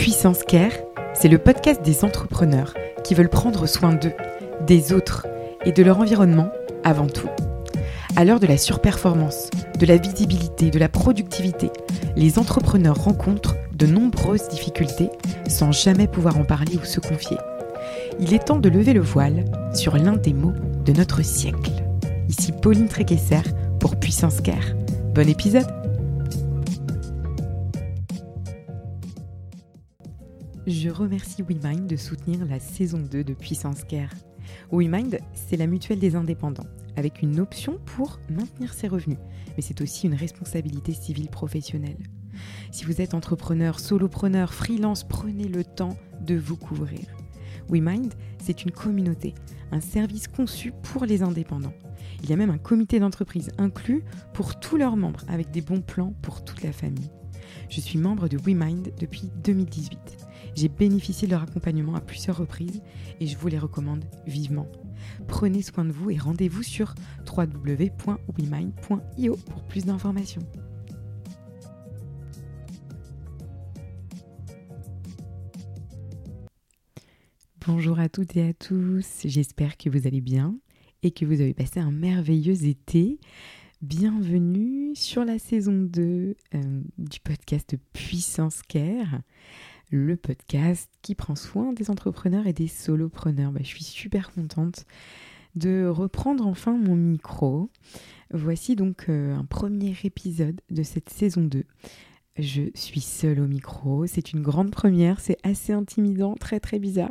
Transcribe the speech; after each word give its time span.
Puissance 0.00 0.44
Care, 0.44 0.72
c'est 1.12 1.28
le 1.28 1.36
podcast 1.36 1.82
des 1.82 2.06
entrepreneurs 2.06 2.72
qui 3.04 3.12
veulent 3.12 3.28
prendre 3.28 3.66
soin 3.66 3.92
d'eux, 3.92 4.14
des 4.66 4.94
autres 4.94 5.26
et 5.66 5.72
de 5.72 5.82
leur 5.82 6.00
environnement 6.00 6.48
avant 6.84 7.06
tout. 7.06 7.28
À 8.16 8.24
l'heure 8.24 8.40
de 8.40 8.46
la 8.46 8.56
surperformance, 8.56 9.50
de 9.78 9.84
la 9.84 9.98
visibilité, 9.98 10.70
de 10.70 10.78
la 10.78 10.88
productivité, 10.88 11.70
les 12.16 12.38
entrepreneurs 12.38 12.96
rencontrent 12.96 13.56
de 13.74 13.84
nombreuses 13.84 14.48
difficultés 14.48 15.10
sans 15.50 15.70
jamais 15.70 16.06
pouvoir 16.06 16.38
en 16.38 16.44
parler 16.44 16.78
ou 16.82 16.86
se 16.86 16.98
confier. 16.98 17.36
Il 18.20 18.32
est 18.32 18.46
temps 18.46 18.58
de 18.58 18.70
lever 18.70 18.94
le 18.94 19.02
voile 19.02 19.44
sur 19.74 19.98
l'un 19.98 20.16
des 20.16 20.32
mots 20.32 20.54
de 20.82 20.94
notre 20.94 21.22
siècle. 21.22 21.72
Ici 22.26 22.52
Pauline 22.52 22.88
Tréquesser 22.88 23.42
pour 23.78 23.96
Puissance 23.96 24.40
Care. 24.40 24.74
Bon 25.14 25.28
épisode 25.28 25.66
Je 30.70 30.88
remercie 30.88 31.42
WeMind 31.42 31.88
de 31.88 31.96
soutenir 31.96 32.44
la 32.44 32.60
saison 32.60 33.00
2 33.00 33.24
de 33.24 33.34
Puissance 33.34 33.82
Care. 33.82 34.14
WeMind, 34.70 35.18
c'est 35.34 35.56
la 35.56 35.66
mutuelle 35.66 35.98
des 35.98 36.14
indépendants, 36.14 36.68
avec 36.94 37.22
une 37.22 37.40
option 37.40 37.80
pour 37.84 38.20
maintenir 38.30 38.72
ses 38.72 38.86
revenus, 38.86 39.18
mais 39.56 39.62
c'est 39.62 39.80
aussi 39.80 40.06
une 40.06 40.14
responsabilité 40.14 40.92
civile 40.92 41.28
professionnelle. 41.28 41.98
Si 42.70 42.84
vous 42.84 43.00
êtes 43.00 43.14
entrepreneur, 43.14 43.80
solopreneur, 43.80 44.54
freelance, 44.54 45.02
prenez 45.02 45.48
le 45.48 45.64
temps 45.64 45.96
de 46.24 46.36
vous 46.36 46.56
couvrir. 46.56 47.00
WeMind, 47.68 48.14
c'est 48.40 48.64
une 48.64 48.70
communauté, 48.70 49.34
un 49.72 49.80
service 49.80 50.28
conçu 50.28 50.72
pour 50.84 51.04
les 51.04 51.22
indépendants. 51.22 51.74
Il 52.22 52.30
y 52.30 52.32
a 52.32 52.36
même 52.36 52.50
un 52.50 52.58
comité 52.58 53.00
d'entreprise 53.00 53.50
inclus 53.58 54.04
pour 54.34 54.60
tous 54.60 54.76
leurs 54.76 54.96
membres, 54.96 55.24
avec 55.26 55.50
des 55.50 55.62
bons 55.62 55.82
plans 55.82 56.14
pour 56.22 56.44
toute 56.44 56.62
la 56.62 56.70
famille. 56.70 57.10
Je 57.68 57.80
suis 57.80 57.98
membre 57.98 58.28
de 58.28 58.38
WeMind 58.38 58.92
depuis 59.00 59.32
2018. 59.42 60.19
J'ai 60.54 60.68
bénéficié 60.68 61.26
de 61.26 61.32
leur 61.32 61.42
accompagnement 61.42 61.94
à 61.94 62.00
plusieurs 62.00 62.36
reprises 62.36 62.82
et 63.20 63.26
je 63.26 63.36
vous 63.36 63.48
les 63.48 63.58
recommande 63.58 64.04
vivement. 64.26 64.66
Prenez 65.28 65.62
soin 65.62 65.84
de 65.84 65.92
vous 65.92 66.10
et 66.10 66.18
rendez-vous 66.18 66.62
sur 66.62 66.94
www.wemind.io 67.26 69.36
pour 69.36 69.62
plus 69.64 69.84
d'informations. 69.84 70.42
Bonjour 77.66 78.00
à 78.00 78.08
toutes 78.08 78.36
et 78.36 78.48
à 78.48 78.54
tous, 78.54 79.20
j'espère 79.24 79.76
que 79.76 79.90
vous 79.90 80.06
allez 80.06 80.20
bien 80.20 80.56
et 81.02 81.10
que 81.10 81.24
vous 81.24 81.40
avez 81.40 81.54
passé 81.54 81.78
un 81.78 81.92
merveilleux 81.92 82.64
été. 82.64 83.20
Bienvenue 83.82 84.94
sur 84.94 85.24
la 85.24 85.38
saison 85.38 85.72
2 85.72 86.36
euh, 86.54 86.82
du 86.98 87.20
podcast 87.20 87.76
Puissance 87.92 88.62
Care 88.62 89.20
le 89.90 90.16
podcast 90.16 90.90
qui 91.02 91.14
prend 91.14 91.34
soin 91.34 91.72
des 91.72 91.90
entrepreneurs 91.90 92.46
et 92.46 92.52
des 92.52 92.68
solopreneurs. 92.68 93.52
Bah, 93.52 93.60
je 93.62 93.68
suis 93.68 93.84
super 93.84 94.30
contente 94.30 94.86
de 95.56 95.86
reprendre 95.86 96.46
enfin 96.46 96.76
mon 96.76 96.96
micro. 96.96 97.70
Voici 98.32 98.76
donc 98.76 99.06
euh, 99.08 99.36
un 99.36 99.44
premier 99.44 99.96
épisode 100.04 100.60
de 100.70 100.82
cette 100.82 101.10
saison 101.10 101.42
2. 101.42 101.64
Je 102.38 102.62
suis 102.74 103.00
seule 103.00 103.40
au 103.40 103.48
micro, 103.48 104.06
c'est 104.06 104.32
une 104.32 104.40
grande 104.40 104.70
première, 104.70 105.18
c'est 105.20 105.36
assez 105.42 105.72
intimidant, 105.72 106.36
très 106.36 106.60
très 106.60 106.78
bizarre 106.78 107.10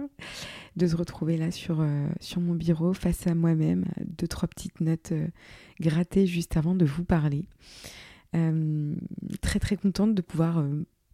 de 0.77 0.87
se 0.87 0.95
retrouver 0.95 1.35
là 1.35 1.51
sur, 1.51 1.81
euh, 1.81 2.07
mon 2.37 2.55
bureau 2.55 2.93
face 2.93 3.27
à 3.27 3.35
moi-même, 3.35 3.83
deux 4.17 4.27
trois 4.27 4.47
petites 4.47 4.79
notes 4.79 5.11
euh, 5.11 5.27
grattées 5.81 6.25
juste 6.25 6.55
avant 6.55 6.73
de 6.73 6.85
vous 6.85 7.03
parler. 7.03 7.45
très 9.41 9.59
très 9.59 9.75
contente 9.75 10.15
de 10.15 10.21
pouvoir 10.21 10.63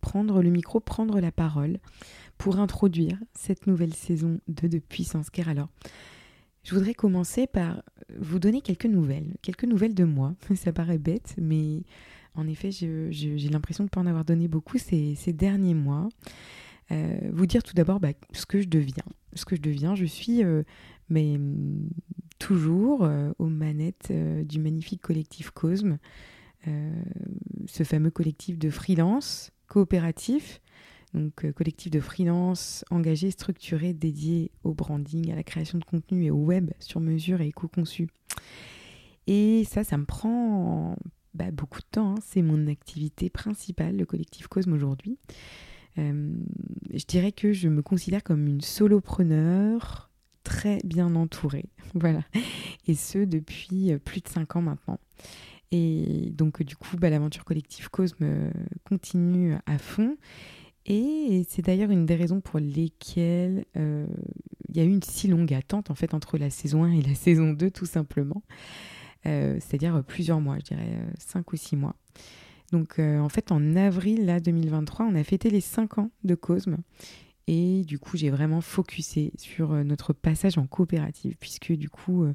prendre 0.06 0.44
le 0.44 0.52
micro, 0.52 0.80
prendre 0.80 1.20
la 1.20 1.31
parole 1.31 1.80
pour 2.38 2.59
introduire 2.59 3.17
cette 3.34 3.66
nouvelle 3.66 3.95
saison 3.95 4.39
2 4.50 4.70
de 4.70 4.78
Puissance 4.78 5.31
Care. 5.31 5.50
Alors, 5.50 5.67
je 6.64 6.75
voudrais 6.75 6.94
commencer 6.94 7.47
par 7.47 7.81
vous 8.20 8.38
donner 8.38 8.62
quelques 8.62 8.85
nouvelles, 8.85 9.34
quelques 9.41 9.63
nouvelles 9.63 9.96
de 9.96 10.03
moi. 10.03 10.35
Ça 10.56 10.72
paraît 10.72 11.00
bête, 11.00 11.34
mais 11.41 11.81
en 12.35 12.47
effet, 12.47 12.69
j'ai 12.69 13.50
l'impression 13.50 13.84
de 13.84 13.88
ne 13.88 13.90
pas 13.90 14.00
en 14.00 14.06
avoir 14.06 14.25
donné 14.25 14.47
beaucoup 14.47 14.78
ces, 14.78 15.16
derniers 15.34 15.74
mois. 15.74 16.08
Euh, 16.91 17.18
vous 17.34 17.47
dire 17.47 17.63
tout 17.63 17.74
d'abord 17.74 18.00
bah, 18.00 18.13
ce 18.31 18.46
que 18.46 18.62
je 18.62 18.68
deviens. 18.68 19.06
Ce 19.34 19.44
que 19.44 19.56
je 19.56 19.62
deviens, 19.62 19.96
je 19.96 20.06
suis 20.06 20.44
euh, 20.44 20.62
mais, 21.09 21.40
toujours 22.38 23.06
euh, 23.06 23.31
aux 23.40 23.50
manettes 23.50 24.13
du 24.46 24.59
magnifique 24.59 25.02
collectif 25.02 25.50
Cosme, 25.50 25.97
ce 27.68 27.84
fameux 27.84 28.12
collectif 28.12 28.59
de 28.59 28.69
freelance 28.69 29.52
coopératif, 29.68 30.62
donc 31.14 31.46
euh, 31.46 31.52
collectif 31.52 31.92
de 31.92 32.00
freelance 32.00 32.84
engagé, 32.92 33.31
structuré, 33.31 33.94
dédié 33.94 34.52
au 34.64 34.74
branding, 34.74 35.31
à 35.31 35.36
la 35.36 35.44
création 35.44 35.78
de 35.78 35.86
contenu 35.86 36.26
et 36.26 36.31
au 36.31 36.38
web 36.38 36.72
sur 36.80 37.00
mesure 37.00 37.42
et 37.42 37.48
éco-conçu. 37.48 38.09
Et 39.28 39.64
ça, 39.66 39.84
ça 39.84 39.98
me 39.98 40.06
prend 40.06 40.96
bah, 41.34 41.52
beaucoup 41.52 41.80
de 41.80 41.88
temps. 41.90 42.14
Hein. 42.14 42.22
C'est 42.26 42.42
mon 42.42 42.68
activité 42.68 43.30
principale, 43.30 43.98
le 43.98 44.06
collectif 44.06 44.48
Cosme 44.48 44.74
aujourd'hui. 44.74 45.18
Euh, 45.97 46.34
je 46.94 47.06
dirais 47.06 47.32
que 47.32 47.53
je 47.53 47.70
me 47.70 47.82
considère 47.82 48.24
comme 48.24 48.47
une 48.47 48.62
solopreneur 48.62 50.09
très 50.44 50.80
bien 50.84 51.16
entourée. 51.16 51.66
Voilà. 51.94 52.24
Et 52.88 52.94
ce, 52.94 53.20
depuis 53.20 53.94
euh, 53.94 54.00
plus 54.00 54.20
de 54.20 54.28
cinq 54.28 54.58
ans 54.58 54.62
maintenant. 54.62 55.00
Et 55.72 56.31
donc, 56.31 56.64
du 56.64 56.76
coup, 56.76 56.98
bah, 56.98 57.09
l'aventure 57.09 57.44
collective 57.44 57.90
Cosme 57.90 58.24
euh, 58.24 58.52
continue 58.88 59.56
à 59.66 59.78
fond. 59.78 60.18
Et 60.86 61.44
c'est 61.50 61.64
d'ailleurs 61.64 61.90
une 61.90 62.06
des 62.06 62.16
raisons 62.16 62.42
pour 62.42 62.59
lesquelles 62.59 63.66
euh, 63.76 64.06
il 64.70 64.78
y 64.78 64.80
a 64.80 64.84
eu 64.84 64.90
une 64.90 65.02
si 65.02 65.28
longue 65.28 65.52
attente 65.53 65.90
entre 65.90 66.38
la 66.38 66.52
saison 66.52 66.84
1 66.84 66.92
et 66.92 67.02
la 67.02 67.16
saison 67.16 67.53
2 67.53 67.72
tout 67.72 67.88
simplement. 67.88 68.44
Euh, 69.26 69.58
c'est-à-dire 69.59 70.03
plusieurs 70.03 70.40
mois, 70.40 70.58
je 70.59 70.66
dirais 70.66 71.00
5 71.18 71.52
ou 71.52 71.56
6 71.56 71.76
mois. 71.76 71.96
Donc 72.72 73.00
en 73.00 73.30
fait 73.30 73.52
en 73.52 73.76
avril 73.76 74.26
là, 74.26 74.40
2023, 74.40 75.08
on 75.08 75.16
a 75.16 75.24
fêté 75.24 75.50
les 75.50 75.62
5 75.62 75.97
ans 75.97 76.12
de 76.24 76.36
Cosme. 76.36 76.78
Et 77.47 77.84
du 77.84 77.97
coup 77.97 78.18
j'ai 78.18 78.30
vraiment 78.30 78.62
focusé 78.62 79.32
sur 79.38 79.72
notre 79.84 80.14
passage 80.14 80.59
en 80.59 80.68
coopérative 80.68 81.36
puisque 81.40 81.72
du 81.72 81.90
coup 81.90 82.28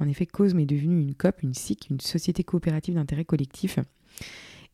en 0.00 0.08
effet, 0.08 0.26
Cosme 0.26 0.60
est 0.60 0.66
devenue 0.66 1.00
une 1.00 1.14
COP, 1.14 1.42
une 1.42 1.54
SIC, 1.54 1.88
une 1.90 2.00
société 2.00 2.44
coopérative 2.44 2.94
d'intérêt 2.94 3.24
collectif. 3.24 3.78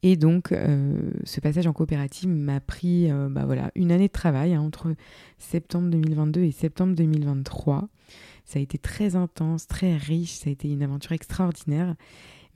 Et 0.02 0.16
donc, 0.16 0.52
euh, 0.52 1.12
ce 1.24 1.40
passage 1.40 1.66
en 1.66 1.72
coopérative 1.72 2.28
m'a 2.28 2.60
pris 2.60 3.10
euh, 3.10 3.30
bah 3.30 3.46
voilà, 3.46 3.70
une 3.74 3.90
année 3.90 4.08
de 4.08 4.12
travail 4.12 4.52
hein, 4.52 4.60
entre 4.60 4.94
septembre 5.38 5.88
2022 5.88 6.42
et 6.42 6.50
septembre 6.50 6.94
2023. 6.94 7.88
Ça 8.44 8.58
a 8.58 8.62
été 8.62 8.76
très 8.76 9.16
intense, 9.16 9.66
très 9.66 9.96
riche, 9.96 10.32
ça 10.32 10.50
a 10.50 10.52
été 10.52 10.68
une 10.68 10.82
aventure 10.82 11.12
extraordinaire. 11.12 11.94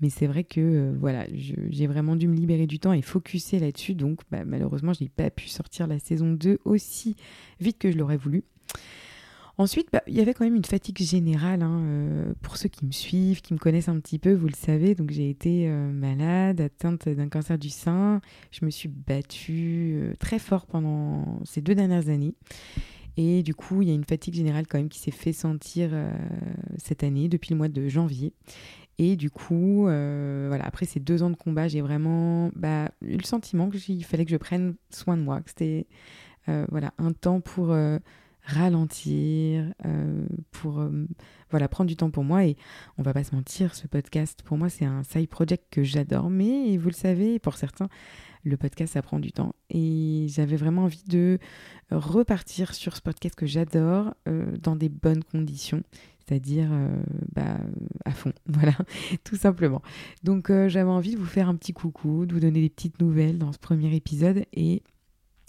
Mais 0.02 0.10
c'est 0.10 0.26
vrai 0.26 0.44
que 0.44 0.60
euh, 0.60 0.96
voilà, 1.00 1.26
j'ai 1.32 1.86
vraiment 1.86 2.16
dû 2.16 2.28
me 2.28 2.36
libérer 2.36 2.66
du 2.66 2.78
temps 2.78 2.92
et 2.92 3.00
focuser 3.00 3.58
là-dessus. 3.58 3.94
Donc, 3.94 4.20
bah, 4.30 4.44
malheureusement, 4.44 4.92
je 4.92 5.04
n'ai 5.04 5.08
pas 5.08 5.30
pu 5.30 5.48
sortir 5.48 5.86
la 5.86 5.98
saison 5.98 6.34
2 6.34 6.58
aussi 6.66 7.16
vite 7.60 7.78
que 7.78 7.90
je 7.90 7.96
l'aurais 7.96 8.18
voulu. 8.18 8.44
Ensuite, 9.60 9.88
bah, 9.92 10.02
il 10.06 10.14
y 10.14 10.20
avait 10.20 10.34
quand 10.34 10.44
même 10.44 10.54
une 10.54 10.64
fatigue 10.64 11.02
générale. 11.02 11.62
Hein, 11.62 11.82
euh, 11.82 12.32
pour 12.42 12.56
ceux 12.56 12.68
qui 12.68 12.86
me 12.86 12.92
suivent, 12.92 13.40
qui 13.40 13.54
me 13.54 13.58
connaissent 13.58 13.88
un 13.88 13.98
petit 13.98 14.20
peu, 14.20 14.32
vous 14.32 14.46
le 14.46 14.54
savez. 14.54 14.94
Donc, 14.94 15.10
j'ai 15.10 15.28
été 15.28 15.68
euh, 15.68 15.90
malade, 15.90 16.60
atteinte 16.60 17.08
d'un 17.08 17.28
cancer 17.28 17.58
du 17.58 17.68
sein. 17.68 18.20
Je 18.52 18.64
me 18.64 18.70
suis 18.70 18.88
battue 18.88 19.94
euh, 19.96 20.14
très 20.20 20.38
fort 20.38 20.64
pendant 20.66 21.40
ces 21.44 21.60
deux 21.60 21.74
dernières 21.74 22.08
années. 22.08 22.34
Et 23.16 23.42
du 23.42 23.52
coup, 23.52 23.82
il 23.82 23.88
y 23.88 23.90
a 23.90 23.94
une 23.94 24.04
fatigue 24.04 24.34
générale 24.34 24.68
quand 24.68 24.78
même 24.78 24.88
qui 24.88 25.00
s'est 25.00 25.10
fait 25.10 25.32
sentir 25.32 25.90
cette 26.76 27.02
année, 27.02 27.26
depuis 27.26 27.50
le 27.50 27.56
mois 27.56 27.66
de 27.66 27.88
janvier. 27.88 28.32
Et 28.98 29.16
du 29.16 29.28
coup, 29.28 29.82
voilà, 29.86 30.64
après 30.64 30.86
ces 30.86 31.00
deux 31.00 31.24
ans 31.24 31.30
de 31.30 31.34
combat, 31.34 31.66
j'ai 31.66 31.80
vraiment 31.80 32.52
bah, 32.54 32.92
eu 33.02 33.16
le 33.16 33.24
sentiment 33.24 33.70
qu'il 33.70 34.04
fallait 34.04 34.24
que 34.24 34.30
je 34.30 34.36
prenne 34.36 34.76
soin 34.90 35.16
de 35.16 35.22
moi, 35.22 35.40
que 35.40 35.48
c'était 35.48 35.88
voilà, 36.46 36.94
un 36.98 37.10
temps 37.10 37.40
pour 37.40 37.74
ralentir, 38.48 39.72
euh, 39.84 40.26
pour 40.52 40.80
euh, 40.80 41.06
voilà 41.50 41.68
prendre 41.68 41.88
du 41.88 41.96
temps 41.96 42.10
pour 42.10 42.24
moi. 42.24 42.44
Et 42.46 42.56
on 42.96 43.02
va 43.02 43.12
pas 43.12 43.22
se 43.22 43.34
mentir, 43.34 43.74
ce 43.74 43.86
podcast, 43.86 44.42
pour 44.42 44.56
moi, 44.56 44.68
c'est 44.70 44.86
un 44.86 45.02
side 45.02 45.28
project 45.28 45.64
que 45.70 45.82
j'adore. 45.82 46.30
Mais 46.30 46.76
vous 46.78 46.88
le 46.88 46.94
savez, 46.94 47.38
pour 47.38 47.56
certains, 47.56 47.88
le 48.44 48.56
podcast, 48.56 48.94
ça 48.94 49.02
prend 49.02 49.18
du 49.18 49.32
temps. 49.32 49.54
Et 49.70 50.26
j'avais 50.30 50.56
vraiment 50.56 50.84
envie 50.84 51.04
de 51.06 51.38
repartir 51.90 52.74
sur 52.74 52.96
ce 52.96 53.02
podcast 53.02 53.34
que 53.34 53.46
j'adore 53.46 54.14
euh, 54.26 54.56
dans 54.62 54.76
des 54.76 54.88
bonnes 54.88 55.24
conditions. 55.24 55.82
C'est-à-dire 56.26 56.68
bah, 57.34 57.56
à 58.04 58.10
fond, 58.10 58.34
voilà, 58.46 58.76
tout 59.24 59.36
simplement. 59.36 59.80
Donc 60.24 60.48
j'avais 60.48 60.90
envie 60.90 61.14
de 61.14 61.18
vous 61.18 61.24
faire 61.24 61.48
un 61.48 61.56
petit 61.56 61.72
coucou, 61.72 62.26
de 62.26 62.34
vous 62.34 62.40
donner 62.40 62.60
des 62.60 62.68
petites 62.68 63.00
nouvelles 63.00 63.38
dans 63.38 63.52
ce 63.52 63.58
premier 63.58 63.94
épisode 63.96 64.44
et 64.52 64.82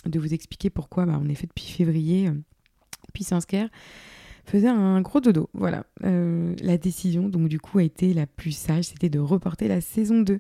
de 0.06 0.20
vous 0.20 0.34
expliquer 0.34 0.70
pourquoi, 0.70 1.06
bah, 1.06 1.18
en 1.18 1.28
effet, 1.28 1.48
depuis 1.48 1.66
février, 1.66 2.32
Puissance 3.12 3.46
Care 3.46 3.70
faisait 4.46 4.68
un 4.68 5.02
gros 5.02 5.20
dodo. 5.20 5.50
Voilà. 5.54 5.86
Euh, 6.04 6.56
la 6.62 6.78
décision, 6.78 7.30
donc, 7.30 7.48
du 7.48 7.60
coup, 7.60 7.80
a 7.80 7.84
été 7.84 8.14
la 8.14 8.26
plus 8.26 8.52
sage, 8.52 8.86
c'était 8.86 9.10
de 9.10 9.20
reporter 9.20 9.68
la 9.68 9.82
saison 9.82 10.22
2. 10.22 10.40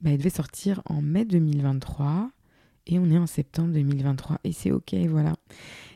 Bah, 0.00 0.10
elle 0.10 0.18
devait 0.18 0.30
sortir 0.30 0.82
en 0.86 1.02
mai 1.02 1.24
2023. 1.24 2.30
et 2.86 2.98
on 2.98 3.10
est 3.10 3.18
en 3.18 3.26
septembre 3.26 3.72
2023 3.72 4.38
et 4.44 4.52
c'est 4.52 4.70
ok, 4.70 4.94
voilà. 5.08 5.32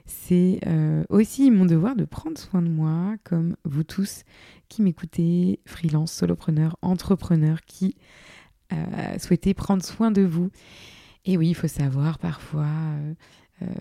C'est 0.06 0.58
euh, 0.66 1.04
aussi 1.08 1.50
mon 1.50 1.64
devoir 1.64 1.94
de 1.94 2.04
prendre 2.04 2.36
soin 2.36 2.62
de 2.62 2.68
moi, 2.68 3.14
comme 3.22 3.56
vous 3.64 3.84
tous 3.84 4.24
qui 4.68 4.82
m'écoutez, 4.82 5.60
freelance, 5.66 6.12
solopreneur, 6.12 6.76
entrepreneur, 6.82 7.60
qui 7.62 7.94
euh, 8.72 9.18
souhaitez 9.18 9.54
prendre 9.54 9.84
soin 9.84 10.10
de 10.10 10.22
vous. 10.22 10.50
Et 11.24 11.36
oui, 11.36 11.50
il 11.50 11.54
faut 11.54 11.68
savoir 11.68 12.18
parfois 12.18 12.66
euh, 12.66 13.14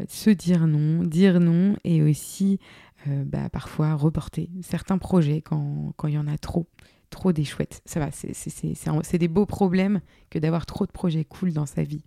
se 0.07 0.29
dire 0.29 0.67
non, 0.67 1.03
dire 1.03 1.39
non 1.39 1.75
et 1.83 2.01
aussi 2.01 2.59
bah, 3.05 3.49
parfois 3.49 3.93
reporter 3.93 4.49
certains 4.61 4.97
projets 4.97 5.41
quand 5.41 5.93
il 6.03 6.13
y 6.13 6.17
en 6.17 6.27
a 6.27 6.37
trop 6.37 6.67
trop 7.09 7.31
des 7.31 7.43
chouettes. 7.43 7.81
Ça 7.85 7.99
va, 7.99 8.09
c'est 8.11 9.17
des 9.17 9.27
beaux 9.27 9.45
problèmes 9.45 10.01
que 10.29 10.37
d'avoir 10.37 10.65
trop 10.65 10.85
de 10.85 10.91
projets 10.91 11.25
cool 11.25 11.53
dans 11.53 11.65
sa 11.65 11.83
vie. 11.83 12.03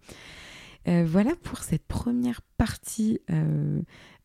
voilà 0.86 1.34
pour 1.42 1.58
cette 1.58 1.86
première 1.86 2.40
partie 2.56 3.20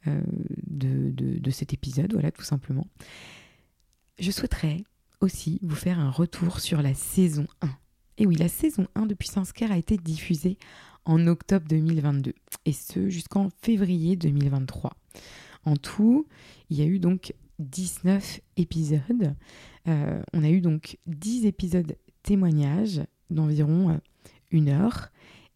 euh, 0.07 0.21
de, 0.67 1.11
de, 1.11 1.51
cet 1.51 1.73
épisode, 1.73 2.13
voilà 2.13 2.31
tout 2.31 2.43
simplement. 2.43 2.87
Je 4.19 4.31
souhaiterais 4.31 4.83
aussi 5.21 5.59
vous 5.63 5.75
faire 5.75 5.99
un 5.99 6.11
retour 6.11 6.59
sur 6.59 6.81
la 6.81 6.93
saison 6.93 7.47
1. 7.61 7.69
Et 8.19 8.25
oui, 8.25 8.35
la 8.35 8.47
saison 8.47 8.87
1 8.95 9.05
de 9.05 9.13
Puissance 9.13 9.51
Care 9.51 9.71
a 9.71 9.77
été 9.77 9.97
diffusée 9.97 10.57
en 11.07 11.25
octobre 11.25 11.65
2022 11.67 12.33
et 12.65 12.73
ce 12.73 13.09
jusqu'en 13.09 13.49
février 13.61 14.15
2023. 14.15 14.91
En 15.63 15.75
tout, 15.75 16.27
il 16.69 16.77
y 16.77 16.81
a 16.81 16.85
eu 16.85 16.99
donc 16.99 17.33
19 17.59 18.41
épisodes. 18.57 19.35
Euh, 19.87 20.21
on 20.33 20.43
a 20.43 20.49
eu 20.49 20.61
donc 20.61 20.97
10 21.07 21.45
épisodes 21.45 21.95
témoignages 22.23 23.01
d'environ 23.29 23.89
euh, 23.89 23.97
une 24.51 24.69
heure 24.69 25.09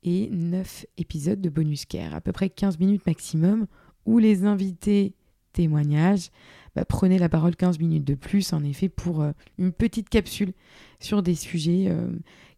et 0.04 0.30
9 0.32 0.86
épisodes 0.98 1.42
de 1.42 1.50
bonus 1.50 1.86
care, 1.86 2.16
à 2.16 2.22
peu 2.22 2.32
près 2.32 2.50
15 2.50 2.80
minutes 2.80 3.06
maximum 3.06 3.68
où 4.06 4.18
les 4.20 4.46
invités 4.46 5.16
témoignages 5.52 6.30
bah, 6.76 6.86
prenaient 6.86 7.20
la 7.20 7.30
parole 7.30 7.58
15 7.58 7.78
minutes 7.78 8.06
de 8.06 8.16
plus, 8.16 8.54
en 8.54 8.64
effet, 8.64 8.88
pour 8.88 9.22
euh, 9.22 9.32
une 9.58 9.74
petite 9.74 10.08
capsule 10.08 10.54
sur 11.02 11.22
des 11.22 11.36
sujets 11.36 11.94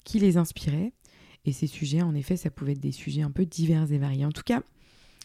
qui 0.04 0.20
les 0.20 0.38
inspiraient. 0.38 0.94
Et 1.46 1.52
ces 1.52 1.68
sujets, 1.68 2.02
en 2.02 2.16
effet, 2.16 2.38
ça 2.38 2.50
pouvait 2.50 2.74
être 2.74 2.80
des 2.80 2.92
sujets 2.92 3.22
un 3.22 3.32
peu 3.32 3.46
divers 3.46 3.92
et 3.92 3.98
variés. 3.98 4.26
En 4.26 4.32
tout 4.32 4.44
cas, 4.44 4.62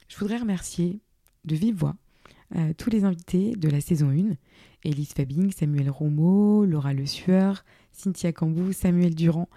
je 0.09 0.17
voudrais 0.17 0.39
remercier 0.39 1.01
de 1.45 1.55
vive 1.55 1.77
voix 1.77 1.97
euh, 2.57 2.73
tous 2.77 2.91
les 2.91 3.05
invités 3.05 3.53
de 3.53 3.69
la 3.69 3.81
saison 3.81 4.11
1. 4.11 4.37
Élise 4.85 5.13
Fabing, 5.13 5.53
Samuel 5.53 5.91
Romo, 5.91 6.65
Laura 6.65 6.93
Le 6.93 7.07
Sueur, 7.07 7.65
Cynthia 7.93 8.33
Cambou, 8.33 8.73
Samuel 8.73 9.15
Durand, 9.15 9.49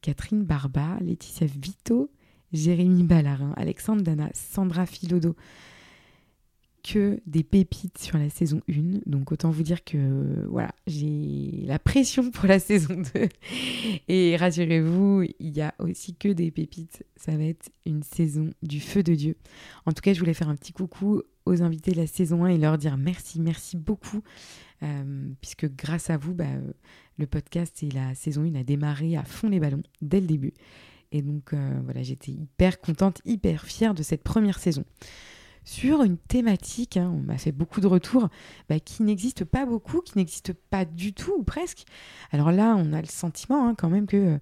Catherine 0.00 0.44
Barba, 0.44 0.98
Laetitia 1.00 1.46
Vito, 1.46 2.10
Jérémy 2.52 3.04
Ballarin, 3.04 3.52
Alexandre 3.56 4.02
Dana, 4.02 4.30
Sandra 4.34 4.86
Filodo, 4.86 5.36
que 6.82 7.20
des 7.26 7.42
pépites 7.42 7.98
sur 7.98 8.18
la 8.18 8.28
saison 8.28 8.60
1. 8.68 9.00
Donc 9.06 9.32
autant 9.32 9.50
vous 9.50 9.62
dire 9.62 9.84
que 9.84 10.46
voilà, 10.48 10.70
j'ai 10.86 11.64
la 11.66 11.78
pression 11.78 12.30
pour 12.30 12.46
la 12.46 12.58
saison 12.58 13.02
2. 13.14 13.28
Et 14.08 14.36
rassurez-vous, 14.36 15.24
il 15.38 15.56
y 15.56 15.60
a 15.60 15.74
aussi 15.78 16.14
que 16.14 16.28
des 16.28 16.50
pépites. 16.50 17.04
Ça 17.16 17.36
va 17.36 17.44
être 17.44 17.70
une 17.86 18.02
saison 18.02 18.50
du 18.62 18.80
feu 18.80 19.02
de 19.02 19.14
Dieu. 19.14 19.36
En 19.86 19.92
tout 19.92 20.02
cas, 20.02 20.12
je 20.12 20.20
voulais 20.20 20.34
faire 20.34 20.48
un 20.48 20.56
petit 20.56 20.72
coucou 20.72 21.22
aux 21.44 21.62
invités 21.62 21.92
de 21.92 21.98
la 21.98 22.06
saison 22.06 22.44
1 22.44 22.48
et 22.48 22.58
leur 22.58 22.78
dire 22.78 22.96
merci, 22.96 23.40
merci 23.40 23.76
beaucoup. 23.76 24.22
Euh, 24.82 25.28
puisque 25.40 25.72
grâce 25.74 26.10
à 26.10 26.16
vous, 26.16 26.34
bah, 26.34 26.46
le 27.18 27.26
podcast 27.26 27.82
et 27.82 27.90
la 27.90 28.14
saison 28.14 28.42
1 28.42 28.56
a 28.56 28.64
démarré 28.64 29.16
à 29.16 29.22
fond 29.22 29.48
les 29.48 29.60
ballons 29.60 29.82
dès 30.00 30.20
le 30.20 30.26
début. 30.26 30.54
Et 31.12 31.22
donc 31.22 31.52
euh, 31.52 31.80
voilà, 31.84 32.02
j'étais 32.02 32.32
hyper 32.32 32.80
contente, 32.80 33.20
hyper 33.24 33.64
fière 33.64 33.94
de 33.94 34.02
cette 34.02 34.22
première 34.22 34.58
saison 34.58 34.84
sur 35.64 36.02
une 36.02 36.18
thématique, 36.18 36.96
hein, 36.96 37.12
on 37.14 37.20
m'a 37.20 37.38
fait 37.38 37.52
beaucoup 37.52 37.80
de 37.80 37.86
retours, 37.86 38.28
bah, 38.68 38.80
qui 38.80 39.02
n'existe 39.02 39.44
pas 39.44 39.64
beaucoup, 39.64 40.00
qui 40.00 40.18
n'existe 40.18 40.52
pas 40.52 40.84
du 40.84 41.12
tout 41.12 41.34
ou 41.38 41.42
presque. 41.44 41.84
Alors 42.32 42.50
là, 42.50 42.74
on 42.76 42.92
a 42.92 43.00
le 43.00 43.06
sentiment 43.06 43.68
hein, 43.68 43.74
quand 43.76 43.88
même 43.88 44.06
que, 44.06 44.16
euh, 44.16 44.38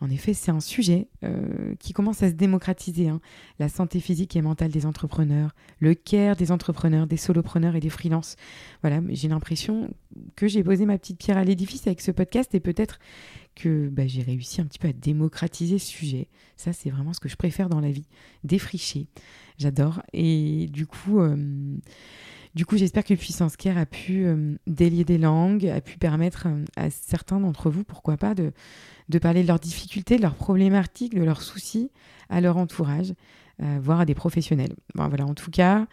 en 0.00 0.10
effet, 0.10 0.34
c'est 0.34 0.50
un 0.50 0.60
sujet 0.60 1.08
euh, 1.22 1.74
qui 1.78 1.92
commence 1.92 2.22
à 2.22 2.28
se 2.28 2.34
démocratiser. 2.34 3.08
Hein. 3.08 3.20
La 3.58 3.68
santé 3.68 4.00
physique 4.00 4.34
et 4.36 4.42
mentale 4.42 4.70
des 4.70 4.84
entrepreneurs, 4.84 5.54
le 5.78 5.94
care 5.94 6.34
des 6.36 6.50
entrepreneurs, 6.50 7.06
des 7.06 7.16
solopreneurs 7.16 7.76
et 7.76 7.80
des 7.80 7.90
freelances. 7.90 8.36
Voilà, 8.82 9.00
j'ai 9.10 9.28
l'impression 9.28 9.90
que 10.34 10.48
j'ai 10.48 10.64
posé 10.64 10.86
ma 10.86 10.98
petite 10.98 11.18
pierre 11.18 11.38
à 11.38 11.44
l'édifice 11.44 11.86
avec 11.86 12.00
ce 12.00 12.10
podcast 12.10 12.54
et 12.54 12.60
peut-être 12.60 12.98
que 13.54 13.88
bah, 13.88 14.06
j'ai 14.06 14.22
réussi 14.22 14.60
un 14.60 14.64
petit 14.64 14.78
peu 14.78 14.88
à 14.88 14.92
démocratiser 14.92 15.78
ce 15.78 15.86
sujet. 15.86 16.28
Ça, 16.56 16.72
c'est 16.72 16.90
vraiment 16.90 17.12
ce 17.12 17.20
que 17.20 17.28
je 17.28 17.36
préfère 17.36 17.68
dans 17.68 17.80
la 17.80 17.90
vie, 17.90 18.06
défricher. 18.42 19.06
J'adore. 19.58 20.02
Et 20.12 20.68
du 20.72 20.86
coup, 20.86 21.20
euh, 21.20 21.36
du 22.54 22.66
coup, 22.66 22.76
j'espère 22.76 23.04
que 23.04 23.14
Puissance 23.14 23.56
Care 23.56 23.78
a 23.78 23.86
pu 23.86 24.26
euh, 24.26 24.56
délier 24.66 25.04
des 25.04 25.18
langues, 25.18 25.66
a 25.66 25.80
pu 25.80 25.98
permettre 25.98 26.46
euh, 26.48 26.64
à 26.76 26.90
certains 26.90 27.40
d'entre 27.40 27.70
vous, 27.70 27.84
pourquoi 27.84 28.16
pas, 28.16 28.34
de, 28.34 28.52
parler 29.18 29.42
de 29.42 29.48
leurs 29.48 29.60
difficultés, 29.60 30.16
de 30.16 30.22
leurs 30.22 30.34
problématiques, 30.34 31.14
de 31.14 31.22
leurs 31.22 31.42
soucis 31.42 31.90
à 32.30 32.40
leur 32.40 32.56
entourage, 32.56 33.14
voire 33.58 34.00
à 34.00 34.04
des 34.04 34.14
professionnels. 34.14 34.74
Voilà, 34.94 35.26
en 35.26 35.34
tout 35.34 35.50
cas, 35.50 35.86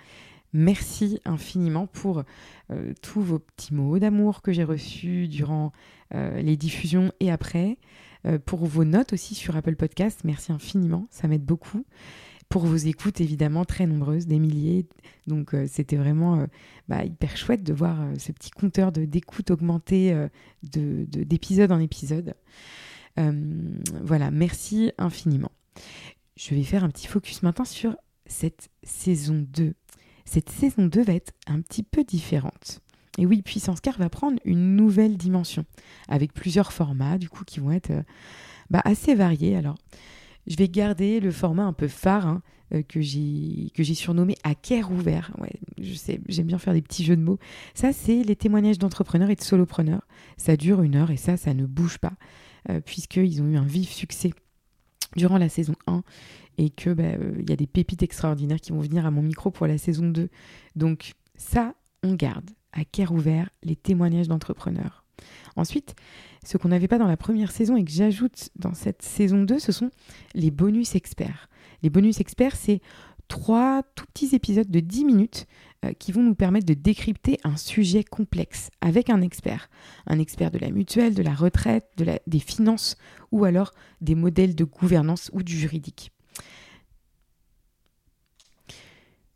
Merci 0.53 1.19
infiniment 1.25 1.87
pour 1.87 2.23
tous 3.01 3.21
vos 3.21 3.39
petits 3.39 3.73
mots 3.73 3.99
d'amour 3.99 4.41
que 4.41 4.51
j'ai 4.51 4.63
reçus 4.63 5.27
durant 5.27 5.71
les 6.13 6.57
diffusions 6.57 7.11
et 7.19 7.31
après. 7.31 7.77
pour 8.45 8.65
vos 8.65 8.83
notes 8.83 9.13
aussi 9.13 9.33
sur 9.33 9.55
Apple 9.55 9.75
Podcast, 9.75 10.21
merci 10.25 10.51
infiniment, 10.51 11.07
ça 11.09 11.27
m'aide 11.27 11.45
beaucoup 11.45 11.85
pour 12.51 12.65
vos 12.65 12.75
écoutes 12.75 13.21
évidemment 13.21 13.65
très 13.65 13.87
nombreuses, 13.87 14.27
des 14.27 14.37
milliers. 14.37 14.85
Donc 15.25 15.55
euh, 15.55 15.65
c'était 15.67 15.95
vraiment 15.95 16.41
euh, 16.41 16.45
bah, 16.87 17.03
hyper 17.03 17.37
chouette 17.37 17.63
de 17.63 17.73
voir 17.73 18.01
euh, 18.01 18.13
ce 18.19 18.31
petit 18.33 18.51
compteur 18.51 18.91
d'écoute 18.91 19.49
augmenter 19.51 20.13
d'épisode 20.61 21.69
de, 21.69 21.73
en 21.73 21.79
épisode. 21.79 22.35
voilà, 24.03 24.29
merci 24.31 24.91
infiniment. 24.97 25.51
Je 26.35 26.53
vais 26.53 26.63
faire 26.63 26.83
un 26.83 26.89
petit 26.89 27.07
focus 27.07 27.41
maintenant 27.41 27.65
sur 27.65 27.95
cette 28.25 28.69
saison 28.83 29.45
2. 29.49 29.73
Cette 30.25 30.49
saison 30.49 30.85
2 30.85 31.03
va 31.03 31.13
être 31.13 31.33
un 31.47 31.61
petit 31.61 31.83
peu 31.83 32.03
différente. 32.03 32.81
Et 33.17 33.25
oui, 33.25 33.41
Puissance 33.41 33.81
Car 33.81 33.97
va 33.97 34.09
prendre 34.09 34.39
une 34.45 34.75
nouvelle 34.75 35.17
dimension, 35.17 35.65
avec 36.07 36.33
plusieurs 36.33 36.71
formats, 36.71 37.17
du 37.17 37.29
coup, 37.29 37.43
qui 37.43 37.59
vont 37.59 37.71
être 37.71 37.91
bah, 38.69 38.81
assez 38.85 39.15
variés. 39.15 39.55
Alors, 39.55 39.75
je 40.47 40.55
vais 40.55 40.69
garder 40.69 41.19
le 41.19 41.31
format 41.31 41.63
un 41.63 41.73
peu 41.73 41.87
phare 41.87 42.25
hein, 42.25 42.41
euh, 42.73 42.83
que 42.83 43.01
j'ai 43.01 43.93
surnommé 43.93 44.35
à 44.43 44.55
cœur 44.55 44.91
ouvert. 44.91 45.31
Je 45.79 45.93
sais, 45.93 46.21
j'aime 46.29 46.47
bien 46.47 46.57
faire 46.57 46.73
des 46.73 46.81
petits 46.81 47.03
jeux 47.03 47.17
de 47.17 47.21
mots. 47.21 47.37
Ça, 47.73 47.91
c'est 47.91 48.23
les 48.23 48.35
témoignages 48.35 48.79
d'entrepreneurs 48.79 49.29
et 49.29 49.35
de 49.35 49.41
solopreneurs. 49.41 50.07
Ça 50.37 50.55
dure 50.55 50.81
une 50.81 50.95
heure 50.95 51.11
et 51.11 51.17
ça, 51.17 51.37
ça 51.37 51.53
ne 51.53 51.65
bouge 51.65 51.97
pas, 51.97 52.13
euh, 52.69 52.79
puisqu'ils 52.79 53.41
ont 53.41 53.47
eu 53.47 53.57
un 53.57 53.65
vif 53.65 53.91
succès 53.91 54.31
durant 55.17 55.37
la 55.37 55.49
saison 55.49 55.75
1 55.87 56.03
et 56.61 56.69
que 56.69 56.91
bah, 56.91 57.03
euh, 57.03 57.33
il 57.39 57.49
y 57.49 57.53
a 57.53 57.55
des 57.55 57.65
pépites 57.65 58.03
extraordinaires 58.03 58.61
qui 58.61 58.71
vont 58.71 58.81
venir 58.81 59.05
à 59.07 59.11
mon 59.11 59.23
micro 59.23 59.49
pour 59.49 59.65
la 59.65 59.79
saison 59.79 60.07
2. 60.07 60.29
Donc 60.75 61.13
ça, 61.35 61.73
on 62.03 62.13
garde 62.13 62.51
à 62.71 62.85
cœur 62.85 63.11
ouvert 63.11 63.49
les 63.63 63.75
témoignages 63.75 64.27
d'entrepreneurs. 64.27 65.03
Ensuite, 65.55 65.95
ce 66.45 66.57
qu'on 66.57 66.69
n'avait 66.69 66.87
pas 66.87 66.99
dans 66.99 67.07
la 67.07 67.17
première 67.17 67.51
saison 67.51 67.77
et 67.77 67.83
que 67.83 67.91
j'ajoute 67.91 68.49
dans 68.55 68.75
cette 68.75 69.01
saison 69.01 69.43
2, 69.43 69.57
ce 69.57 69.71
sont 69.71 69.89
les 70.35 70.51
bonus 70.51 70.93
experts. 70.93 71.49
Les 71.81 71.89
bonus 71.89 72.19
experts, 72.19 72.55
c'est 72.55 72.79
trois 73.27 73.81
tout 73.95 74.05
petits 74.13 74.35
épisodes 74.35 74.69
de 74.69 74.79
10 74.81 75.05
minutes 75.05 75.47
euh, 75.83 75.93
qui 75.93 76.11
vont 76.11 76.21
nous 76.21 76.35
permettre 76.35 76.67
de 76.67 76.75
décrypter 76.75 77.39
un 77.43 77.57
sujet 77.57 78.03
complexe 78.03 78.69
avec 78.81 79.09
un 79.09 79.21
expert. 79.21 79.67
Un 80.05 80.19
expert 80.19 80.51
de 80.51 80.59
la 80.59 80.69
mutuelle, 80.69 81.15
de 81.15 81.23
la 81.23 81.33
retraite, 81.33 81.87
des 82.27 82.39
finances 82.39 82.97
ou 83.31 83.45
alors 83.45 83.73
des 83.99 84.15
modèles 84.15 84.53
de 84.53 84.63
gouvernance 84.63 85.31
ou 85.33 85.41
du 85.41 85.57
juridique. 85.57 86.11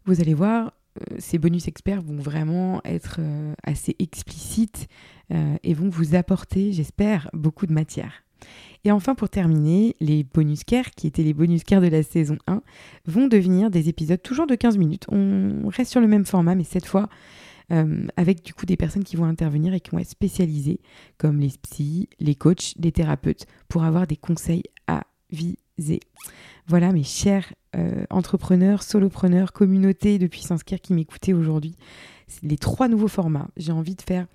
Vous 0.06 0.22
allez 0.22 0.36
voir, 0.36 0.72
euh, 1.00 1.16
ces 1.18 1.40
bonus 1.40 1.68
experts 1.68 2.02
vont 2.02 2.18
vraiment 2.18 2.80
être 2.86 3.18
euh, 3.20 3.54
assez 3.64 3.96
explicites 3.98 4.88
euh, 5.34 5.56
et 5.64 5.74
vont 5.74 5.90
vous 5.90 6.16
apporter, 6.16 6.72
j'espère, 6.72 7.30
beaucoup 7.34 7.66
de 7.66 7.74
matière. 7.74 8.24
Et 8.84 8.92
enfin, 8.92 9.16
pour 9.16 9.30
terminer, 9.30 9.96
les 10.00 10.24
bonus 10.24 10.64
care, 10.64 10.92
qui 10.92 11.08
étaient 11.08 11.24
les 11.24 11.34
bonus 11.34 11.64
care 11.64 11.82
de 11.82 11.88
la 11.88 12.04
saison 12.04 12.38
1, 12.46 12.62
vont 13.08 13.28
devenir 13.28 13.72
des 13.72 13.90
épisodes 13.90 14.22
toujours 14.22 14.46
de 14.46 14.54
15 14.54 14.78
minutes. 14.78 15.06
On 15.10 15.68
reste 15.70 15.90
sur 15.90 16.02
le 16.02 16.08
même 16.08 16.26
format, 16.26 16.54
mais 16.56 16.64
cette 16.64 16.86
fois 16.86 17.10
avec 18.16 18.46
du 18.46 18.54
coup 18.54 18.68
des 18.68 18.78
personnes 18.78 19.04
qui 19.04 19.16
vont 19.16 19.26
intervenir 19.26 19.74
et 19.74 19.80
qui 19.80 19.90
vont 19.90 19.98
être 19.98 20.08
spécialisées, 20.08 20.82
comme 21.18 21.40
les 21.40 21.50
psys, 21.64 22.08
les 22.20 22.36
coachs, 22.36 22.76
les 22.78 22.92
thérapeutes, 22.92 23.48
pour 23.70 23.84
avoir 23.84 24.06
des 24.06 24.18
conseils 24.18 24.62
avisés. 24.86 25.65
Voilà 26.68 26.92
mes 26.92 27.04
chers 27.04 27.54
euh, 27.76 28.06
entrepreneurs, 28.10 28.84
solopreneurs, 28.84 29.54
communauté 29.54 30.18
de 30.18 30.28
Puissance 30.28 30.64
qui 30.64 30.94
m'écoutaient 30.94 31.34
aujourd'hui. 31.34 31.76
Les 32.42 32.58
trois 32.58 32.88
nouveaux 32.88 33.08
formats, 33.08 33.50
j'ai 33.58 33.72
envie 33.72 33.96
de 33.96 34.02
faire 34.02 34.28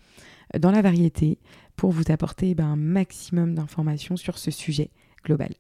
euh, 0.55 0.59
dans 0.59 0.71
la 0.71 0.83
variété 0.83 1.39
pour 1.77 1.91
vous 1.91 2.11
apporter 2.11 2.55
ben, 2.55 2.67
un 2.67 2.77
maximum 2.77 3.55
d'informations 3.55 4.17
sur 4.17 4.39
ce 4.39 4.51
sujet 4.51 4.91
global. 5.25 5.51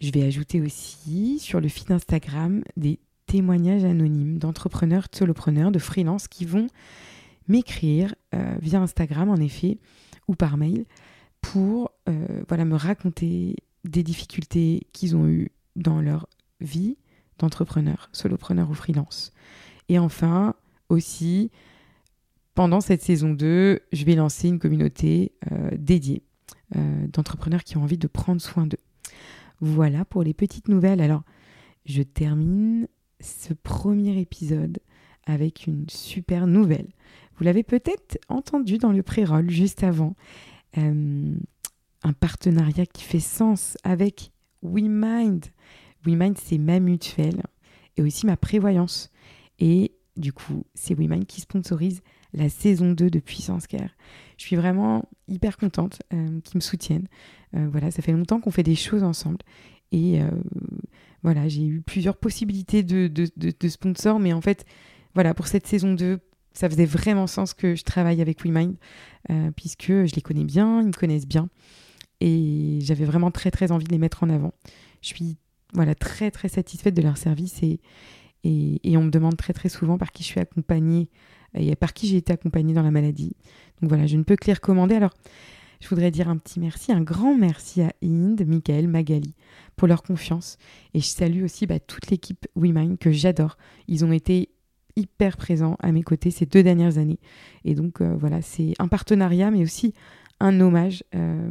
Je 0.00 0.10
vais 0.10 0.22
ajouter 0.22 0.60
aussi 0.60 1.38
sur 1.38 1.60
le 1.60 1.68
feed 1.68 1.90
Instagram 1.90 2.62
des 2.76 2.98
témoignages 3.26 3.84
anonymes 3.84 4.38
d'entrepreneurs, 4.38 5.06
de 5.10 5.16
solopreneurs, 5.16 5.70
de 5.70 5.78
freelance 5.78 6.28
qui 6.28 6.44
vont 6.44 6.66
m'écrire 7.46 8.14
euh, 8.34 8.56
via 8.60 8.80
Instagram 8.80 9.30
en 9.30 9.36
effet 9.36 9.78
ou 10.28 10.34
par 10.34 10.56
mail 10.56 10.84
pour 11.40 11.92
voilà, 12.48 12.64
me 12.64 12.74
raconter 12.74 13.54
des 13.90 14.02
difficultés 14.02 14.86
qu'ils 14.92 15.16
ont 15.16 15.26
eues 15.26 15.50
dans 15.76 16.00
leur 16.00 16.28
vie 16.60 16.96
d'entrepreneur, 17.38 18.08
solopreneur 18.12 18.70
ou 18.70 18.74
freelance. 18.74 19.32
Et 19.88 19.98
enfin, 19.98 20.54
aussi, 20.88 21.50
pendant 22.54 22.80
cette 22.80 23.02
saison 23.02 23.32
2, 23.32 23.80
je 23.92 24.04
vais 24.04 24.14
lancer 24.14 24.48
une 24.48 24.58
communauté 24.58 25.32
euh, 25.52 25.70
dédiée 25.76 26.22
euh, 26.76 27.06
d'entrepreneurs 27.12 27.64
qui 27.64 27.76
ont 27.76 27.82
envie 27.82 27.98
de 27.98 28.08
prendre 28.08 28.40
soin 28.40 28.66
d'eux. 28.66 28.78
Voilà 29.60 30.04
pour 30.04 30.22
les 30.22 30.34
petites 30.34 30.68
nouvelles. 30.68 31.00
Alors, 31.00 31.22
je 31.86 32.02
termine 32.02 32.88
ce 33.20 33.54
premier 33.54 34.20
épisode 34.20 34.78
avec 35.24 35.66
une 35.66 35.88
super 35.88 36.46
nouvelle. 36.46 36.88
Vous 37.36 37.44
l'avez 37.44 37.62
peut-être 37.62 38.18
entendu 38.28 38.78
dans 38.78 38.92
le 38.92 39.02
pré-roll 39.02 39.50
juste 39.50 39.84
avant. 39.84 40.16
Euh, 40.76 41.34
un 42.08 42.14
partenariat 42.14 42.86
qui 42.86 43.04
fait 43.04 43.20
sens 43.20 43.76
avec 43.84 44.32
WeMind. 44.62 45.44
WeMind, 46.06 46.38
c'est 46.38 46.56
ma 46.56 46.80
mutuelle 46.80 47.42
et 47.96 48.02
aussi 48.02 48.24
ma 48.24 48.36
prévoyance. 48.36 49.10
Et 49.58 49.92
du 50.16 50.32
coup, 50.32 50.64
c'est 50.74 50.94
WeMind 50.94 51.26
qui 51.26 51.42
sponsorise 51.42 52.00
la 52.32 52.48
saison 52.48 52.92
2 52.92 53.10
de 53.10 53.18
Puissance 53.18 53.66
Care. 53.66 53.90
Je 54.38 54.44
suis 54.44 54.56
vraiment 54.56 55.06
hyper 55.28 55.58
contente 55.58 56.00
euh, 56.14 56.40
qu'ils 56.40 56.56
me 56.56 56.62
soutiennent. 56.62 57.08
Euh, 57.54 57.68
voilà, 57.70 57.90
ça 57.90 58.00
fait 58.00 58.12
longtemps 58.12 58.40
qu'on 58.40 58.50
fait 58.50 58.62
des 58.62 58.74
choses 58.74 59.02
ensemble. 59.02 59.38
Et 59.92 60.22
euh, 60.22 60.30
voilà, 61.22 61.46
j'ai 61.48 61.66
eu 61.66 61.82
plusieurs 61.82 62.16
possibilités 62.16 62.82
de, 62.82 63.08
de, 63.08 63.28
de, 63.36 63.68
sponsors, 63.68 64.18
mais 64.18 64.32
en 64.32 64.40
fait, 64.40 64.64
voilà, 65.14 65.34
pour 65.34 65.46
cette 65.46 65.66
saison 65.66 65.92
2, 65.92 66.20
ça 66.52 66.70
faisait 66.70 66.86
vraiment 66.86 67.26
sens 67.26 67.52
que 67.52 67.74
je 67.74 67.84
travaille 67.84 68.22
avec 68.22 68.42
WeMind, 68.42 68.76
puisque 69.56 69.88
je 69.88 70.14
les 70.14 70.22
connais 70.22 70.44
bien, 70.44 70.80
ils 70.80 70.88
me 70.88 70.92
connaissent 70.92 71.26
bien. 71.28 71.48
Et 72.20 72.78
j'avais 72.82 73.04
vraiment 73.04 73.30
très 73.30 73.50
très 73.50 73.72
envie 73.72 73.86
de 73.86 73.92
les 73.92 73.98
mettre 73.98 74.22
en 74.22 74.30
avant. 74.30 74.52
Je 75.02 75.08
suis 75.08 75.36
voilà, 75.74 75.94
très 75.94 76.30
très 76.30 76.48
satisfaite 76.48 76.94
de 76.94 77.02
leur 77.02 77.16
service 77.16 77.62
et, 77.62 77.80
et, 78.44 78.96
on 78.96 79.04
me 79.04 79.10
demande 79.10 79.36
très 79.36 79.52
très 79.52 79.68
souvent 79.68 79.98
par 79.98 80.12
qui 80.12 80.22
je 80.22 80.28
suis 80.28 80.40
accompagnée 80.40 81.08
et 81.54 81.74
par 81.76 81.92
qui 81.92 82.06
j'ai 82.06 82.16
été 82.16 82.32
accompagnée 82.32 82.72
dans 82.72 82.82
la 82.82 82.90
maladie. 82.90 83.36
Donc 83.80 83.90
voilà, 83.90 84.06
je 84.06 84.16
ne 84.16 84.22
peux 84.22 84.36
que 84.36 84.46
les 84.46 84.54
recommander. 84.54 84.94
Alors, 84.94 85.12
je 85.80 85.88
voudrais 85.88 86.10
dire 86.10 86.28
un 86.28 86.36
petit 86.36 86.58
merci, 86.58 86.92
un 86.92 87.02
grand 87.02 87.36
merci 87.36 87.82
à 87.82 87.92
Inde, 88.02 88.44
Michael, 88.46 88.88
Magali 88.88 89.34
pour 89.76 89.88
leur 89.88 90.02
confiance. 90.02 90.58
Et 90.94 91.00
je 91.00 91.06
salue 91.06 91.44
aussi 91.44 91.66
bah, 91.66 91.78
toute 91.78 92.10
l'équipe 92.10 92.46
WeMind 92.56 92.98
que 92.98 93.12
j'adore. 93.12 93.56
Ils 93.86 94.04
ont 94.04 94.12
été 94.12 94.50
hyper 94.96 95.36
présents 95.36 95.76
à 95.80 95.92
mes 95.92 96.02
côtés 96.02 96.30
ces 96.30 96.46
deux 96.46 96.62
dernières 96.62 96.98
années. 96.98 97.20
Et 97.64 97.74
donc 97.74 98.00
euh, 98.00 98.16
voilà, 98.18 98.42
c'est 98.42 98.74
un 98.78 98.88
partenariat, 98.88 99.50
mais 99.50 99.62
aussi 99.62 99.94
un 100.40 100.60
hommage 100.60 101.04
euh, 101.14 101.50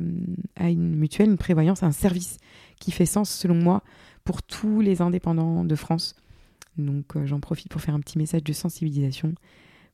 à 0.56 0.70
une 0.70 0.96
mutuelle, 0.96 1.30
une 1.30 1.38
prévoyance, 1.38 1.84
un 1.84 1.92
service 1.92 2.38
qui 2.80 2.92
fait 2.92 3.06
sens 3.06 3.30
selon 3.30 3.56
moi 3.56 3.84
pour 4.24 4.44
tous 4.44 4.82
les 4.82 5.02
indépendants 5.02 5.66
de 5.66 5.76
France. 5.76 6.16
Donc 6.78 7.16
euh, 7.16 7.26
j'en 7.26 7.40
profite 7.40 7.70
pour 7.70 7.82
faire 7.82 7.96
un 7.96 8.00
petit 8.00 8.18
message 8.18 8.44
de 8.44 8.54
sensibilisation. 8.54 9.34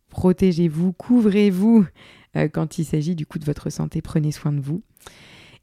Protégez-vous, 0.09 0.93
couvrez-vous 0.93 1.85
euh, 2.35 2.47
quand 2.47 2.77
il 2.77 2.85
s'agit 2.85 3.15
du 3.15 3.25
coup 3.25 3.39
de 3.39 3.45
votre 3.45 3.69
santé, 3.69 4.01
prenez 4.01 4.31
soin 4.31 4.51
de 4.51 4.61
vous. 4.61 4.83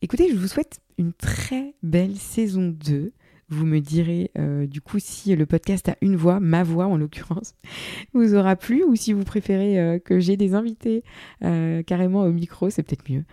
Écoutez, 0.03 0.31
je 0.31 0.37
vous 0.37 0.49
souhaite 0.49 0.81
une 0.99 1.13
très 1.13 1.75
belle 1.83 2.17
saison 2.17 2.69
2. 2.69 3.13
Vous 3.51 3.67
me 3.67 3.81
direz 3.81 4.31
euh, 4.39 4.67
du 4.67 4.81
coup 4.81 4.99
si 4.99 5.35
le 5.37 5.45
podcast 5.45 5.89
a 5.89 5.97
une 6.01 6.17
voix, 6.17 6.41
ma 6.41 6.63
voix 6.63 6.87
en 6.87 6.97
l'occurrence, 6.97 7.55
vous 8.15 8.35
aura 8.35 8.57
plu 8.57 8.83
ou 8.85 8.97
si 8.97 9.13
vous 9.13 9.25
préférez 9.25 10.01
que 10.05 10.21
j'ai 10.21 10.37
des 10.37 10.55
invités 10.55 11.03
carrément 11.41 12.23
au 12.23 12.33
micro, 12.33 12.71
c'est 12.71 12.83
peut-être 12.83 13.11
mieux. 13.11 13.25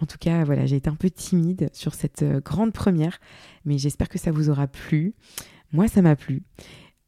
En 0.00 0.06
tout 0.06 0.18
cas, 0.18 0.44
voilà, 0.44 0.66
j'ai 0.66 0.76
été 0.76 0.90
un 0.90 0.94
peu 0.94 1.10
timide 1.10 1.70
sur 1.72 1.94
cette 1.94 2.24
grande 2.44 2.72
première, 2.72 3.18
mais 3.64 3.78
j'espère 3.78 4.08
que 4.08 4.18
ça 4.18 4.30
vous 4.30 4.50
aura 4.50 4.66
plu. 4.66 5.14
Moi, 5.72 5.88
ça 5.88 6.02
m'a 6.02 6.16
plu. 6.16 6.42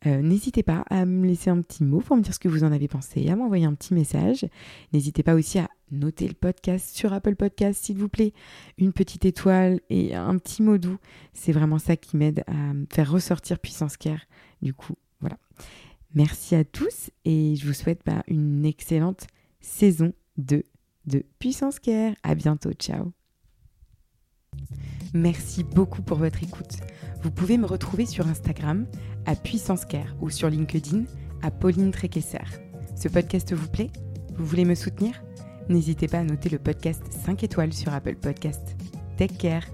Euh, 0.06 0.20
n'hésitez 0.20 0.62
pas 0.62 0.84
à 0.90 1.06
me 1.06 1.26
laisser 1.26 1.50
un 1.50 1.60
petit 1.62 1.82
mot 1.82 2.00
pour 2.00 2.16
me 2.16 2.22
dire 2.22 2.34
ce 2.34 2.38
que 2.38 2.48
vous 2.48 2.64
en 2.64 2.72
avez 2.72 2.88
pensé, 2.88 3.28
à 3.28 3.36
m'envoyer 3.36 3.64
un 3.64 3.74
petit 3.74 3.94
message. 3.94 4.46
N'hésitez 4.92 5.22
pas 5.22 5.34
aussi 5.34 5.58
à 5.58 5.68
noter 5.90 6.28
le 6.28 6.34
podcast 6.34 6.94
sur 6.94 7.12
Apple 7.12 7.36
Podcast, 7.36 7.84
s'il 7.84 7.96
vous 7.96 8.08
plaît. 8.08 8.32
Une 8.78 8.92
petite 8.92 9.24
étoile 9.24 9.80
et 9.88 10.14
un 10.14 10.36
petit 10.38 10.62
mot 10.62 10.78
doux. 10.78 10.98
C'est 11.32 11.52
vraiment 11.52 11.78
ça 11.78 11.96
qui 11.96 12.16
m'aide 12.16 12.44
à 12.46 12.72
faire 12.92 13.10
ressortir 13.10 13.58
Puissance 13.58 13.96
Care. 13.96 14.20
Du 14.60 14.74
coup, 14.74 14.94
voilà. 15.20 15.38
Merci 16.14 16.54
à 16.54 16.64
tous 16.64 17.10
et 17.24 17.56
je 17.56 17.66
vous 17.66 17.72
souhaite 17.72 18.02
bah, 18.04 18.22
une 18.28 18.64
excellente 18.64 19.26
saison 19.60 20.12
2 20.36 20.62
de 21.06 21.24
Puissance 21.38 21.80
Care. 21.80 22.14
À 22.22 22.34
bientôt. 22.34 22.72
Ciao. 22.72 23.12
Merci 25.12 25.64
beaucoup 25.64 26.02
pour 26.02 26.18
votre 26.18 26.42
écoute. 26.42 26.76
Vous 27.22 27.30
pouvez 27.30 27.56
me 27.56 27.66
retrouver 27.66 28.04
sur 28.04 28.26
Instagram 28.26 28.86
à 29.26 29.34
Puissance 29.34 29.84
Care 29.84 30.14
ou 30.20 30.30
sur 30.30 30.48
LinkedIn 30.48 31.04
à 31.42 31.50
Pauline 31.50 31.90
Tréquesser. 31.90 32.38
Ce 32.96 33.08
podcast 33.08 33.52
vous 33.52 33.68
plaît? 33.68 33.90
Vous 34.36 34.46
voulez 34.46 34.64
me 34.64 34.74
soutenir? 34.74 35.22
N'hésitez 35.68 36.08
pas 36.08 36.18
à 36.18 36.24
noter 36.24 36.48
le 36.48 36.58
podcast 36.58 37.02
5 37.24 37.42
étoiles 37.42 37.72
sur 37.72 37.92
Apple 37.92 38.16
Podcast. 38.16 38.76
Take 39.16 39.36
care 39.36 39.64